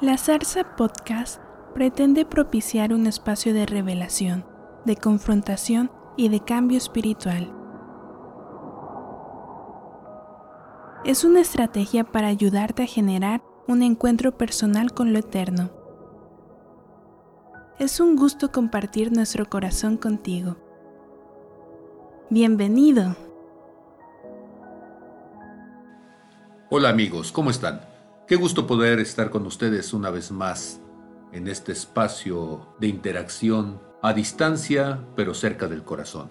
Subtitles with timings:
[0.00, 1.42] La Zarza Podcast
[1.74, 4.44] pretende propiciar un espacio de revelación,
[4.84, 7.52] de confrontación y de cambio espiritual.
[11.04, 15.70] Es una estrategia para ayudarte a generar un encuentro personal con lo eterno.
[17.80, 20.58] Es un gusto compartir nuestro corazón contigo.
[22.30, 23.16] Bienvenido.
[26.70, 27.97] Hola amigos, ¿cómo están?
[28.28, 30.82] Qué gusto poder estar con ustedes una vez más
[31.32, 36.30] en este espacio de interacción a distancia pero cerca del corazón.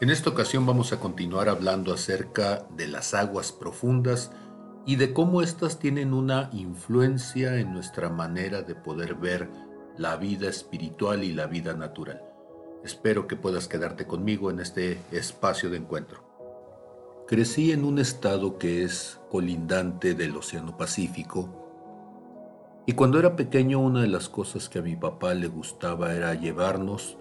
[0.00, 4.32] En esta ocasión vamos a continuar hablando acerca de las aguas profundas
[4.84, 9.50] y de cómo éstas tienen una influencia en nuestra manera de poder ver
[9.96, 12.24] la vida espiritual y la vida natural.
[12.82, 16.31] Espero que puedas quedarte conmigo en este espacio de encuentro.
[17.26, 21.62] Crecí en un estado que es colindante del Océano Pacífico
[22.84, 26.34] y cuando era pequeño una de las cosas que a mi papá le gustaba era
[26.34, 27.16] llevarnos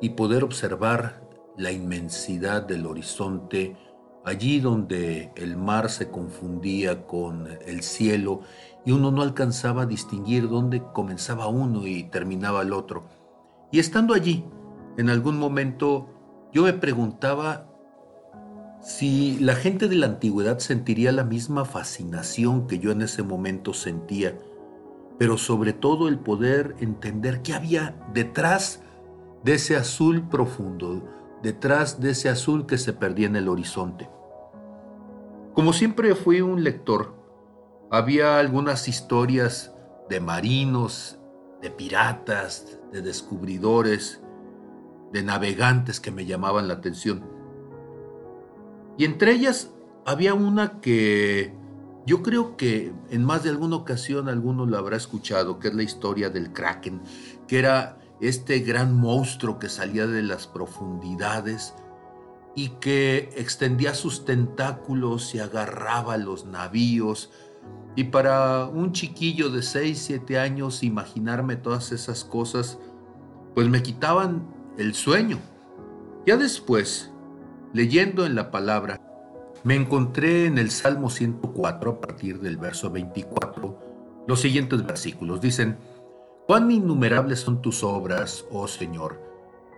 [0.00, 3.76] y poder observar la inmensidad del horizonte
[4.24, 8.40] allí donde el mar se confundía con el cielo
[8.84, 13.04] y uno no alcanzaba a distinguir dónde comenzaba uno y terminaba el otro.
[13.72, 14.44] Y estando allí,
[14.96, 16.08] en algún momento
[16.52, 17.73] yo me preguntaba
[18.84, 23.72] si la gente de la antigüedad sentiría la misma fascinación que yo en ese momento
[23.72, 24.38] sentía,
[25.18, 28.82] pero sobre todo el poder entender qué había detrás
[29.42, 31.02] de ese azul profundo,
[31.42, 34.10] detrás de ese azul que se perdía en el horizonte.
[35.54, 37.14] Como siempre fui un lector,
[37.90, 39.74] había algunas historias
[40.10, 41.18] de marinos,
[41.62, 44.20] de piratas, de descubridores,
[45.10, 47.33] de navegantes que me llamaban la atención.
[48.96, 49.70] Y entre ellas
[50.06, 51.52] había una que
[52.06, 55.82] yo creo que en más de alguna ocasión alguno la habrá escuchado, que es la
[55.82, 57.00] historia del kraken,
[57.48, 61.74] que era este gran monstruo que salía de las profundidades
[62.54, 67.30] y que extendía sus tentáculos y agarraba los navíos.
[67.96, 72.78] Y para un chiquillo de 6, 7 años imaginarme todas esas cosas,
[73.54, 75.38] pues me quitaban el sueño.
[76.26, 77.13] Ya después,
[77.74, 79.00] Leyendo en la palabra,
[79.64, 85.40] me encontré en el Salmo 104 a partir del verso 24 los siguientes versículos.
[85.40, 85.76] Dicen,
[86.46, 89.20] cuán innumerables son tus obras, oh Señor.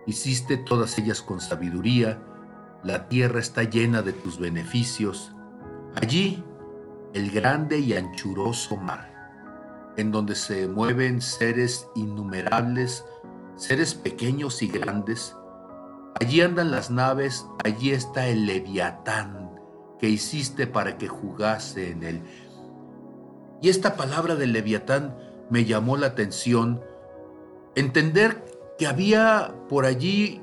[0.05, 2.19] Hiciste todas ellas con sabiduría,
[2.83, 5.33] la tierra está llena de tus beneficios.
[5.95, 6.43] Allí,
[7.15, 9.11] el grande y anchuroso mar,
[9.97, 13.03] en donde se mueven seres innumerables,
[13.55, 15.35] seres pequeños y grandes,
[16.19, 19.51] Allí andan las naves, allí está el leviatán
[19.99, 22.21] que hiciste para que jugase en él.
[23.61, 25.15] Y esta palabra del leviatán
[25.49, 26.81] me llamó la atención.
[27.75, 28.45] Entender
[28.77, 30.41] que había por allí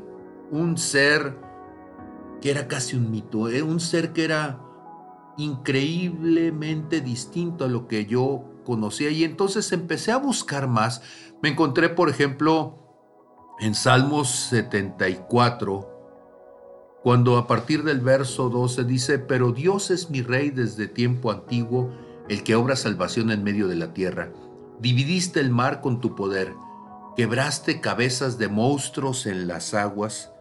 [0.50, 1.36] un ser
[2.40, 3.62] que era casi un mito, ¿eh?
[3.62, 4.60] un ser que era
[5.36, 9.10] increíblemente distinto a lo que yo conocía.
[9.10, 11.02] Y entonces empecé a buscar más.
[11.42, 12.83] Me encontré, por ejemplo,
[13.60, 15.90] en Salmos 74,
[17.02, 21.92] cuando a partir del verso 12 dice, pero Dios es mi rey desde tiempo antiguo,
[22.28, 24.32] el que obra salvación en medio de la tierra.
[24.80, 26.54] Dividiste el mar con tu poder,
[27.16, 30.32] quebraste cabezas de monstruos en las aguas,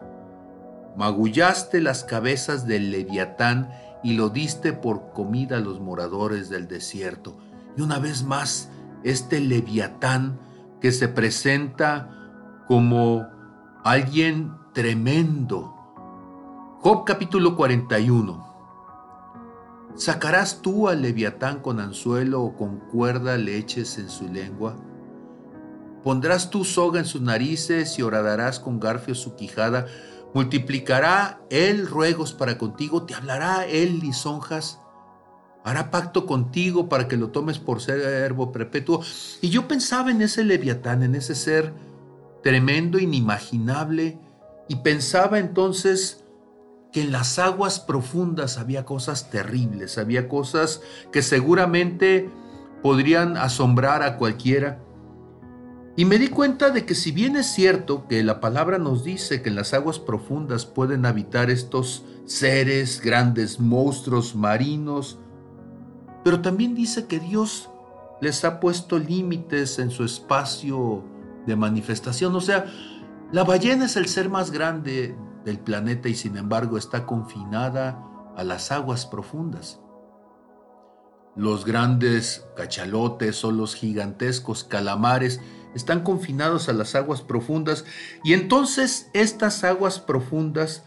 [0.96, 3.70] magullaste las cabezas del leviatán
[4.04, 7.38] y lo diste por comida a los moradores del desierto.
[7.78, 8.70] Y una vez más,
[9.04, 10.40] este leviatán
[10.82, 12.23] que se presenta
[12.68, 13.28] como
[13.84, 15.74] alguien tremendo.
[16.80, 18.54] Job capítulo 41.
[19.96, 24.76] ¿Sacarás tú al leviatán con anzuelo o con cuerda leches en su lengua?
[26.04, 29.86] ¿Pondrás tú soga en sus narices y horadarás con garfio su quijada?
[30.34, 33.04] ¿Multiplicará él ruegos para contigo?
[33.04, 34.80] ¿Te hablará él lisonjas?
[35.64, 39.02] hará pacto contigo para que lo tomes por ser herbo perpetuo.
[39.42, 41.74] Y yo pensaba en ese leviatán, en ese ser
[42.44, 44.20] tremendo, inimaginable,
[44.68, 46.24] y pensaba entonces
[46.92, 50.82] que en las aguas profundas había cosas terribles, había cosas
[51.12, 52.30] que seguramente
[52.84, 54.80] podrían asombrar a cualquiera.
[55.96, 59.42] Y me di cuenta de que si bien es cierto que la palabra nos dice
[59.42, 65.20] que en las aguas profundas pueden habitar estos seres, grandes monstruos marinos,
[66.24, 67.70] pero también dice que Dios
[68.22, 71.04] les ha puesto límites en su espacio
[71.46, 72.36] de manifestación.
[72.36, 72.66] O sea,
[73.32, 78.04] la ballena es el ser más grande del planeta y sin embargo está confinada
[78.36, 79.80] a las aguas profundas.
[81.36, 85.42] los grandes cachalotes o los gigantescos calamares
[85.74, 87.86] están confinados a las aguas profundas
[88.24, 90.84] y entonces estas aguas profundas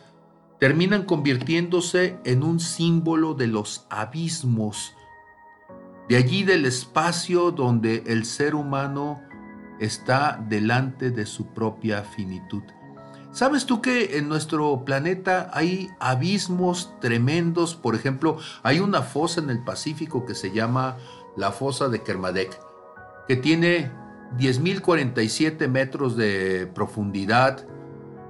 [0.61, 4.95] terminan convirtiéndose en un símbolo de los abismos,
[6.09, 9.21] de allí del espacio donde el ser humano
[9.81, 12.63] está delante de su propia finitud.
[13.33, 17.75] ¿Sabes tú que en nuestro planeta hay abismos tremendos?
[17.75, 20.97] Por ejemplo, hay una fosa en el Pacífico que se llama
[21.37, 22.59] la fosa de Kermadec,
[23.29, 23.91] que tiene
[24.39, 27.67] 10.047 metros de profundidad,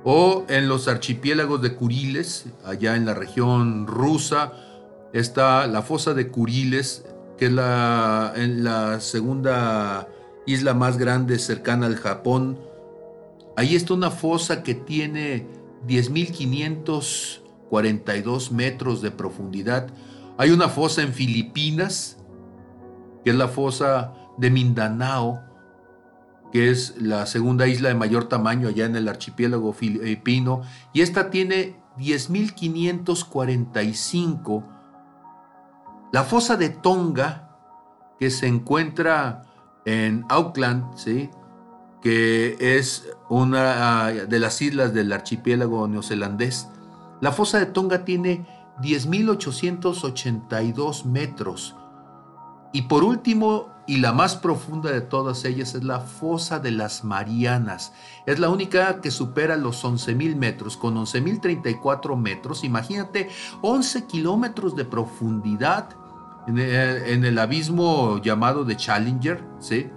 [0.02, 4.52] o en los archipiélagos de Kuriles, allá en la región rusa,
[5.12, 7.04] está la fosa de Kuriles,
[7.38, 10.08] que es la, en la segunda
[10.46, 12.58] isla más grande cercana al Japón.
[13.56, 15.46] Ahí está una fosa que tiene
[15.86, 19.88] 10.542 metros de profundidad.
[20.38, 22.16] Hay una fosa en Filipinas,
[23.24, 25.42] que es la fosa de Mindanao,
[26.52, 31.30] que es la segunda isla de mayor tamaño allá en el archipiélago filipino, y esta
[31.30, 34.64] tiene 10.545.
[36.12, 37.42] La fosa de Tonga,
[38.18, 39.42] que se encuentra
[39.86, 41.30] en Auckland, ¿sí?
[42.02, 46.68] que es una de las islas del archipiélago neozelandés.
[47.20, 48.46] La fosa de Tonga tiene
[48.82, 51.74] 10.882 metros.
[52.72, 57.04] Y por último, y la más profunda de todas ellas es la fosa de las
[57.04, 57.94] Marianas.
[58.26, 62.64] Es la única que supera los 11.000 metros, con 11.034 metros.
[62.64, 63.30] Imagínate,
[63.62, 65.88] 11 kilómetros de profundidad
[66.46, 69.90] en el, abismo llamado de Challenger, ¿sí?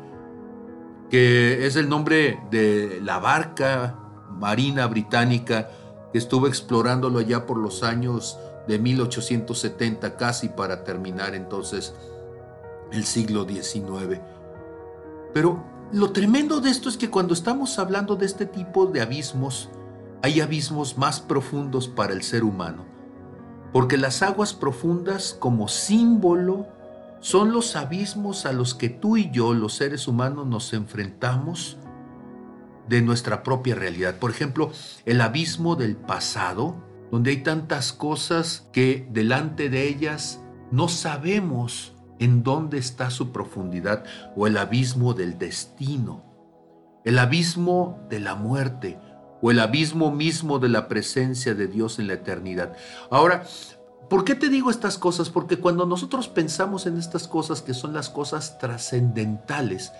[1.09, 3.99] que es el nombre de la barca
[4.39, 5.69] marina británica
[6.11, 11.93] que estuvo explorándolo allá por los años de 1870 casi para terminar entonces
[12.91, 14.19] el siglo XIX.
[15.33, 19.69] Pero lo tremendo de esto es que cuando estamos hablando de este tipo de abismos,
[20.21, 22.85] hay abismos más profundos para el ser humano,
[23.71, 26.67] porque las aguas profundas como símbolo
[27.19, 31.77] son los abismos a los que tú y yo, los seres humanos, nos enfrentamos
[32.87, 34.15] de nuestra propia realidad.
[34.15, 34.71] Por ejemplo,
[35.05, 36.75] el abismo del pasado,
[37.11, 44.03] donde hay tantas cosas que delante de ellas no sabemos en dónde está su profundidad
[44.35, 46.23] o el abismo del destino,
[47.05, 48.97] el abismo de la muerte
[49.41, 52.73] o el abismo mismo de la presencia de Dios en la eternidad.
[53.09, 53.43] Ahora,
[54.09, 55.29] ¿por qué te digo estas cosas?
[55.29, 59.91] Porque cuando nosotros pensamos en estas cosas que son las cosas trascendentales,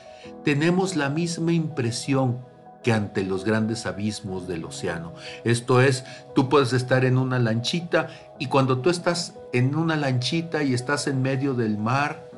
[0.44, 2.39] tenemos la misma impresión
[2.83, 5.13] que ante los grandes abismos del océano.
[5.44, 8.07] Esto es, tú puedes estar en una lanchita
[8.39, 12.30] y cuando tú estás en una lanchita y estás en medio del mar,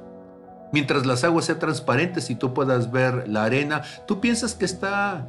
[0.72, 5.28] mientras las aguas sean transparentes y tú puedas ver la arena, tú piensas que está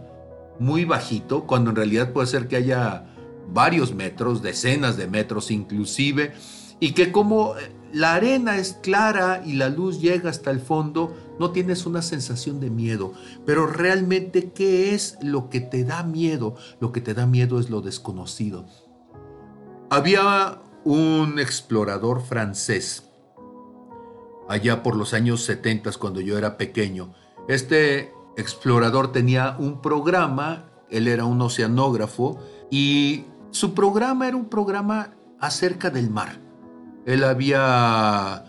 [0.63, 3.07] muy bajito, cuando en realidad puede ser que haya
[3.53, 6.33] varios metros, decenas de metros inclusive,
[6.81, 7.55] y que como
[7.93, 12.61] la arena es clara y la luz llega hasta el fondo, no tienes una sensación
[12.61, 13.13] de miedo.
[13.45, 16.57] Pero realmente, ¿qué es lo que te da miedo?
[16.81, 18.65] Lo que te da miedo es lo desconocido.
[19.91, 23.05] Había un explorador francés
[24.49, 27.15] allá por los años 70 cuando yo era pequeño.
[27.49, 32.39] Este explorador tenía un programa, él era un oceanógrafo
[32.71, 35.11] y su programa era un programa
[35.41, 36.41] acerca del mar.
[37.05, 38.45] Él había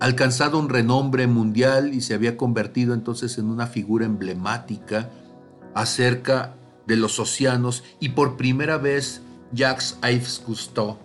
[0.00, 5.10] alcanzado un renombre mundial y se había convertido entonces en una figura emblemática
[5.74, 6.54] acerca
[6.86, 9.22] de los océanos y por primera vez
[9.52, 10.98] Jacques Yves Cousteau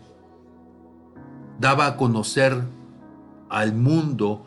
[1.60, 2.64] daba a conocer
[3.50, 4.46] al mundo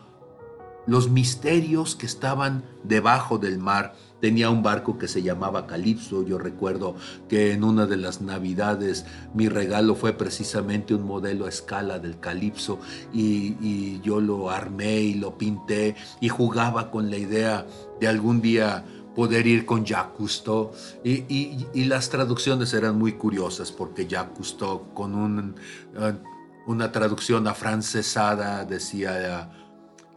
[0.86, 6.24] los misterios que estaban debajo del mar tenía un barco que se llamaba Calipso.
[6.24, 6.94] Yo recuerdo
[7.28, 12.18] que en una de las navidades mi regalo fue precisamente un modelo a escala del
[12.18, 12.78] Calipso
[13.12, 17.66] y, yo lo armé y lo pinté y jugaba con la idea
[18.00, 20.72] de algún día poder ir con Jacques Cousteau
[21.04, 25.54] y, las traducciones eran muy curiosas porque Jacques Cousteau con
[25.96, 26.14] eh,
[26.66, 29.50] una traducción afrancesada decía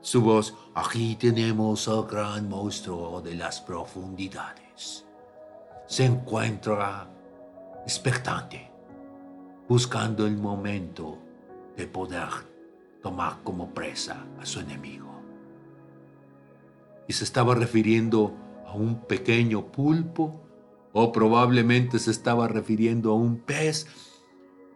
[0.07, 5.05] su voz, aquí tenemos al gran monstruo de las profundidades.
[5.85, 7.09] Se encuentra
[7.83, 8.71] expectante,
[9.67, 11.17] buscando el momento
[11.75, 12.29] de poder
[13.03, 15.11] tomar como presa a su enemigo.
[17.09, 18.33] Y se estaba refiriendo
[18.65, 20.41] a un pequeño pulpo
[20.93, 23.87] o probablemente se estaba refiriendo a un pez,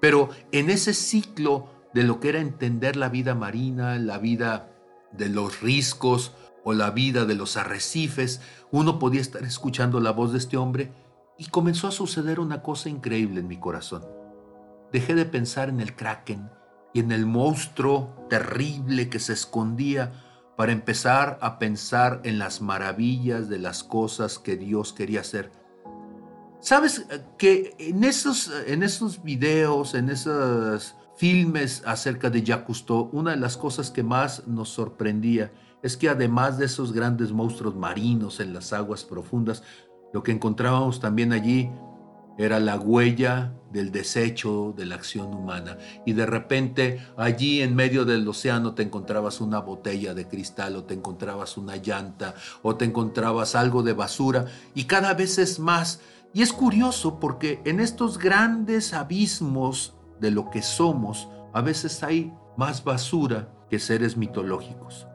[0.02, 4.71] pero en ese ciclo de lo que era entender la vida marina, la vida
[5.12, 8.42] de los riscos o la vida de los arrecifes,
[8.72, 10.92] uno podía estar escuchando la voz de este hombre
[11.38, 14.06] y comenzó a suceder una cosa increíble en mi corazón.
[14.92, 16.50] Dejé de pensar en el kraken
[16.94, 20.12] y en el monstruo terrible que se escondía
[20.58, 25.52] para empezar a pensar en las maravillas de las cosas que Dios quería hacer.
[26.60, 27.08] Sabes
[27.40, 28.84] que en esos, en
[29.24, 35.52] videos, en esos filmes acerca de Jacques una de las cosas que más nos sorprendía
[35.84, 39.62] es que además de esos grandes monstruos marinos en las aguas profundas,
[40.14, 41.70] lo que encontrábamos también allí
[42.40, 45.78] era la huella del desecho de la acción humana.
[46.08, 50.86] Y de repente allí en medio del océano te encontrabas una botella de cristal o
[50.86, 56.02] te encontrabas una llanta o te encontrabas algo de basura y cada vez es más.
[56.34, 62.34] Y es curioso porque en estos grandes abismos de lo que somos, a veces hay
[62.56, 65.08] más basura que seres mitológicos.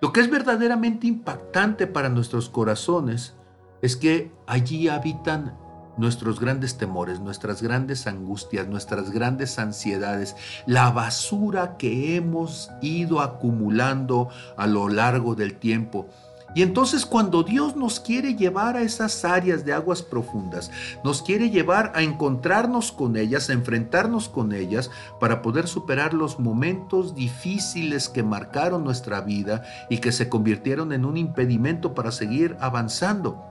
[0.00, 3.34] Lo que es verdaderamente impactante para nuestros corazones
[3.80, 5.56] es que allí habitan
[5.96, 10.36] nuestros grandes temores, nuestras grandes angustias, nuestras grandes ansiedades,
[10.66, 16.08] la basura que hemos ido acumulando a lo largo del tiempo.
[16.54, 20.70] Y entonces cuando Dios nos quiere llevar a esas áreas de aguas profundas,
[21.02, 26.38] nos quiere llevar a encontrarnos con ellas, a enfrentarnos con ellas, para poder superar los
[26.38, 32.56] momentos difíciles que marcaron nuestra vida y que se convirtieron en un impedimento para seguir
[32.60, 33.42] avanzando.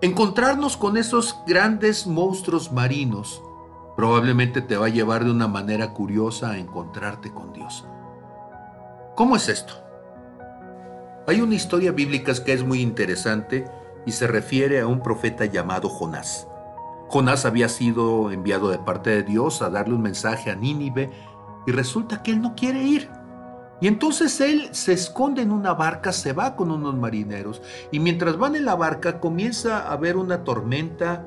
[0.00, 3.42] Encontrarnos con esos grandes monstruos marinos
[3.96, 7.84] probablemente te va a llevar de una manera curiosa a encontrarte con Dios.
[9.16, 9.87] ¿Cómo es esto?
[11.28, 13.66] Hay una historia bíblica que es muy interesante
[14.06, 16.48] y se refiere a un profeta llamado Jonás.
[17.08, 21.10] Jonás había sido enviado de parte de Dios a darle un mensaje a Nínive
[21.66, 23.10] y resulta que él no quiere ir.
[23.82, 27.60] Y entonces él se esconde en una barca, se va con unos marineros
[27.92, 31.26] y mientras van en la barca comienza a haber una tormenta.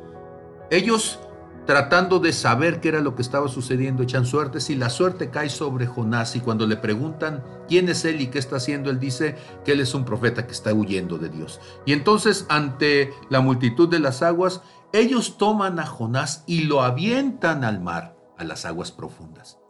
[0.72, 1.20] Ellos
[1.66, 5.50] tratando de saber qué era lo que estaba sucediendo echan suertes y la suerte cae
[5.50, 9.36] sobre Jonás y cuando le preguntan quién es él y qué está haciendo, él dice
[9.64, 11.60] que él es un profeta que está huyendo de Dios.
[11.86, 14.62] Y entonces ante la multitud de las aguas,
[14.94, 19.62] ellos toman a Jonás y lo avientan al mar, a las aguas profundas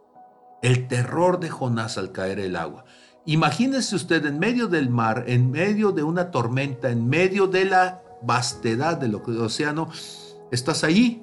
[0.62, 2.84] el terror de Jonás al caer el agua.
[3.26, 8.02] Imagínese usted en medio del mar, en medio de una tormenta, en medio de la
[8.22, 9.90] vastedad del océano,
[10.50, 11.22] estás allí.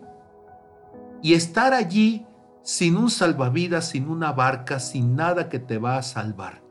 [1.21, 2.25] Y estar allí
[2.63, 6.61] sin un salvavidas, sin una barca, sin nada que te va a salvar.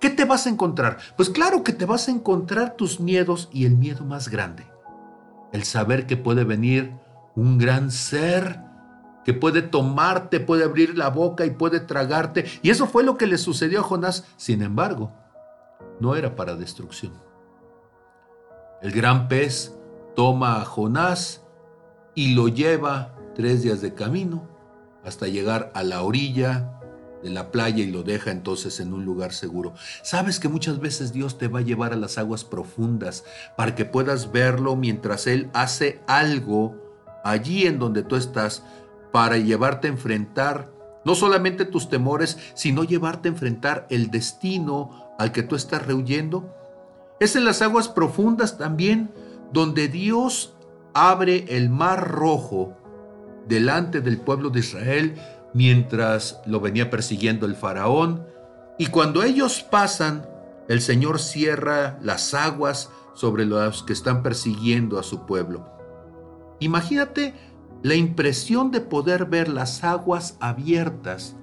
[0.00, 0.98] ¿Qué te vas a encontrar?
[1.16, 4.66] Pues claro que te vas a encontrar tus miedos y el miedo más grande.
[5.52, 6.94] El saber que puede venir
[7.34, 8.60] un gran ser
[9.24, 12.46] que puede tomarte, puede abrir la boca y puede tragarte.
[12.62, 14.24] Y eso fue lo que le sucedió a Jonás.
[14.36, 15.12] Sin embargo,
[16.00, 17.12] no era para destrucción.
[18.80, 19.76] El gran pez
[20.14, 21.44] toma a Jonás
[22.14, 24.48] y lo lleva tres días de camino
[25.04, 26.72] hasta llegar a la orilla
[27.22, 29.74] de la playa y lo deja entonces en un lugar seguro.
[30.02, 33.24] Sabes que muchas veces Dios te va a llevar a las aguas profundas
[33.56, 36.74] para que puedas verlo mientras Él hace algo
[37.22, 38.64] allí en donde tú estás
[39.12, 40.72] para llevarte a enfrentar
[41.04, 46.52] no solamente tus temores, sino llevarte a enfrentar el destino al que tú estás rehuyendo.
[47.20, 49.12] Es en las aguas profundas también
[49.52, 50.56] donde Dios
[50.92, 52.76] abre el mar rojo
[53.48, 55.14] delante del pueblo de Israel
[55.54, 58.26] mientras lo venía persiguiendo el faraón.
[58.78, 60.28] Y cuando ellos pasan,
[60.68, 65.72] el Señor cierra las aguas sobre los que están persiguiendo a su pueblo.
[66.60, 67.34] Imagínate
[67.82, 71.36] la impresión de poder ver las aguas abiertas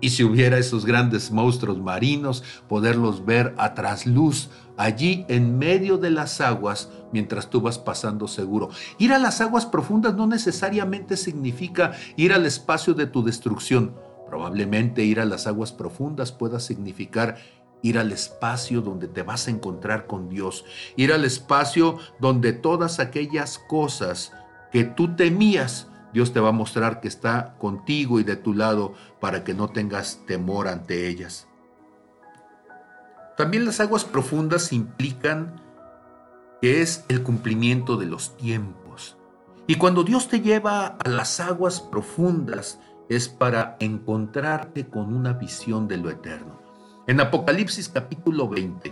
[0.00, 6.10] y si hubiera esos grandes monstruos marinos, poderlos ver a trasluz allí en medio de
[6.10, 8.68] las aguas mientras tú vas pasando seguro.
[8.98, 13.94] Ir a las aguas profundas no necesariamente significa ir al espacio de tu destrucción.
[14.28, 17.36] Probablemente ir a las aguas profundas pueda significar
[17.82, 20.64] ir al espacio donde te vas a encontrar con Dios,
[20.96, 24.32] ir al espacio donde todas aquellas cosas
[24.72, 28.94] que tú temías, Dios te va a mostrar que está contigo y de tu lado
[29.20, 31.46] para que no tengas temor ante ellas.
[33.36, 35.60] También las aguas profundas implican
[36.62, 39.18] que es el cumplimiento de los tiempos.
[39.66, 42.80] Y cuando Dios te lleva a las aguas profundas
[43.10, 46.58] es para encontrarte con una visión de lo eterno.
[47.06, 48.90] En Apocalipsis capítulo 20,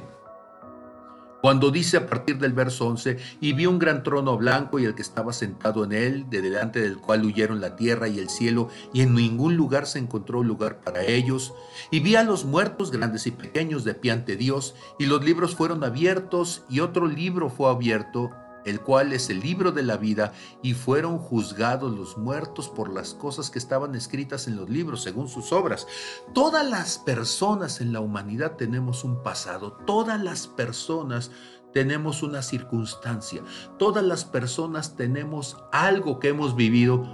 [1.45, 4.95] Cuando dice a partir del verso 11, y vi un gran trono blanco y el
[4.95, 8.71] que estaba sentado en él, de delante del cual huyeron la tierra y el cielo,
[8.95, 11.53] y en ningún lugar se encontró lugar para ellos.
[11.91, 15.55] Y vi a los muertos grandes y pequeños de pie ante Dios, y los libros
[15.55, 18.31] fueron abiertos, y otro libro fue abierto,
[18.64, 23.14] el cual es el libro de la vida, y fueron juzgados los muertos por las
[23.14, 25.87] cosas que estaban escritas en los libros, según sus obras.
[26.33, 31.30] Todas las personas en la humanidad tenemos un pasado, todas las personas
[31.73, 33.42] tenemos una circunstancia,
[33.78, 37.04] todas las personas tenemos algo que hemos vivido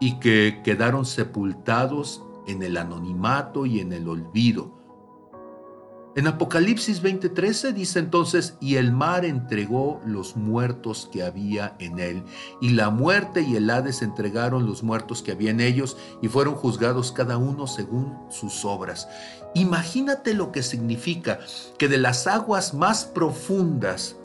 [0.00, 4.85] y que quedaron sepultados en el anonimato y en el olvido.
[6.16, 12.24] En Apocalipsis 20:13 dice entonces, y el mar entregó los muertos que había en él,
[12.62, 16.54] y la muerte y el Hades entregaron los muertos que había en ellos, y fueron
[16.54, 19.08] juzgados cada uno según sus obras.
[19.54, 21.38] Imagínate lo que significa
[21.76, 24.16] que de las aguas más profundas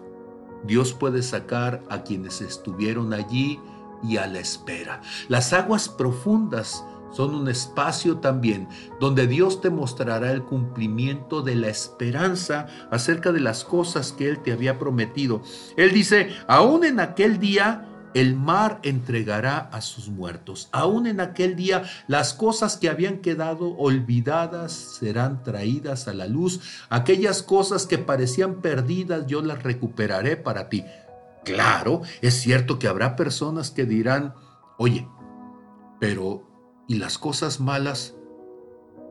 [0.64, 3.60] Dios puede sacar a quienes estuvieron allí
[4.04, 5.02] y a la espera.
[5.28, 8.68] Las aguas profundas son un espacio también
[9.00, 14.40] donde Dios te mostrará el cumplimiento de la esperanza acerca de las cosas que Él
[14.40, 15.42] te había prometido.
[15.78, 20.70] Él dice, aún en aquel día el mar entregará a sus muertos.
[20.72, 26.60] Aún en aquel día las cosas que habían quedado olvidadas serán traídas a la luz.
[26.90, 30.84] Aquellas cosas que parecían perdidas yo las recuperaré para ti.
[31.44, 34.36] Claro, es cierto que habrá personas que dirán,
[34.78, 35.08] oye,
[36.00, 36.51] pero
[36.92, 38.16] y las cosas malas,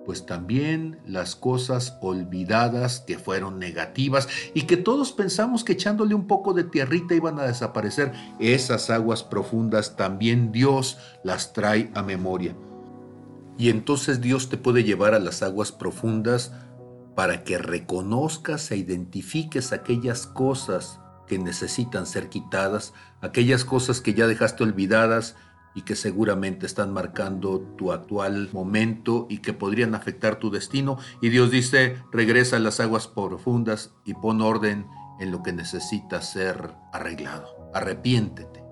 [0.04, 6.26] pues también las cosas olvidadas que fueron negativas y que todos pensamos que echándole un
[6.26, 12.54] poco de tierrita iban a desaparecer, esas aguas profundas también Dios las trae a memoria.
[13.56, 16.52] Y entonces Dios te puede llevar a las aguas profundas
[17.14, 24.26] para que reconozcas e identifiques aquellas cosas que necesitan ser quitadas, aquellas cosas que ya
[24.26, 25.34] dejaste olvidadas,
[25.74, 30.98] y que seguramente están marcando tu actual momento y que podrían afectar tu destino.
[31.20, 34.86] Y Dios dice, regresa a las aguas profundas y pon orden
[35.20, 37.70] en lo que necesita ser arreglado.
[37.74, 38.64] Arrepiéntete.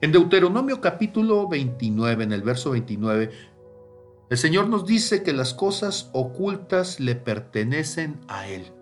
[0.00, 3.30] En Deuteronomio capítulo 29, en el verso 29,
[4.28, 8.72] el Señor nos dice que las cosas ocultas le pertenecen a Él,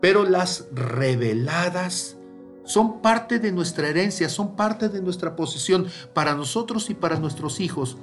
[0.00, 2.16] pero las reveladas
[2.66, 7.60] son parte de nuestra herencia, son parte de nuestra posesión para nosotros y para nuestros
[7.60, 7.96] hijos.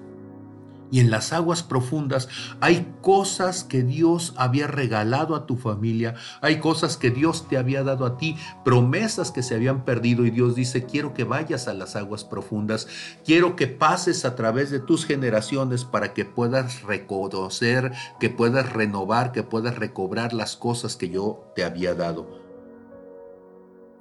[0.93, 6.59] Y en las aguas profundas hay cosas que Dios había regalado a tu familia, hay
[6.59, 10.53] cosas que Dios te había dado a ti, promesas que se habían perdido y Dios
[10.53, 12.87] dice, quiero que vayas a las aguas profundas,
[13.25, 19.31] quiero que pases a través de tus generaciones para que puedas reconocer, que puedas renovar,
[19.31, 22.42] que puedas recobrar las cosas que yo te había dado.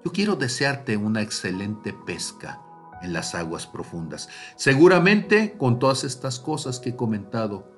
[0.05, 2.61] Yo quiero desearte una excelente pesca
[3.03, 4.29] en las aguas profundas.
[4.57, 7.69] Seguramente con todas estas cosas que he comentado,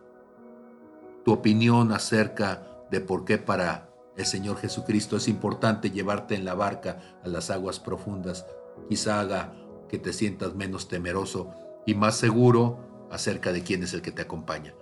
[1.24, 6.54] tu opinión acerca de por qué para el Señor Jesucristo es importante llevarte en la
[6.54, 8.46] barca a las aguas profundas,
[8.88, 9.54] quizá haga
[9.88, 11.52] que te sientas menos temeroso
[11.86, 14.74] y más seguro acerca de quién es el que te acompaña.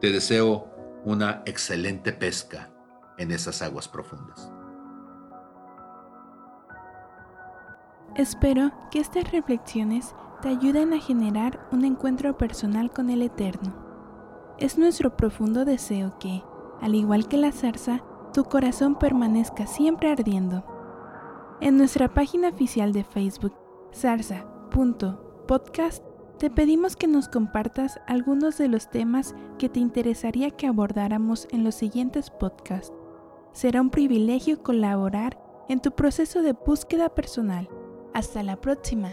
[0.00, 0.68] Te deseo
[1.04, 2.70] una excelente pesca
[3.18, 4.50] en esas aguas profundas.
[8.14, 13.72] Espero que estas reflexiones te ayuden a generar un encuentro personal con el Eterno.
[14.58, 16.42] Es nuestro profundo deseo que,
[16.82, 20.62] al igual que la zarza, tu corazón permanezca siempre ardiendo.
[21.62, 23.54] En nuestra página oficial de Facebook,
[23.94, 26.04] zarza.podcast,
[26.38, 31.64] te pedimos que nos compartas algunos de los temas que te interesaría que abordáramos en
[31.64, 32.92] los siguientes podcasts.
[33.52, 37.70] Será un privilegio colaborar en tu proceso de búsqueda personal
[38.12, 39.12] hasta la próxima.